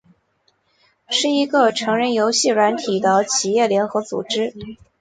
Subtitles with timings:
[1.09, 4.51] 是一个成人游戏软体的企业联合组织。